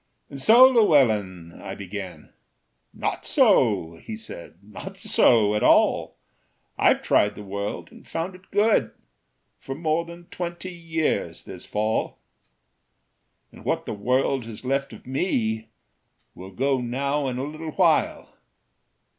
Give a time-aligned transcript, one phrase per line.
[0.31, 2.33] "And so, Llewellyn," I began
[2.91, 6.17] "Not so," he said; "not so, at all:
[6.75, 8.93] I've tried the world, and found it good,
[9.59, 12.17] For more than twenty years this fall.
[13.51, 15.69] "And what the world has left of me
[16.33, 18.33] Will go now in a little while."